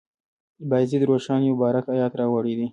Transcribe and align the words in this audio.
بایزید 0.69 1.01
روښان 1.09 1.39
یو 1.43 1.53
مبارک 1.55 1.85
آیت 1.95 2.13
راوړی 2.19 2.53
دی. 2.59 2.67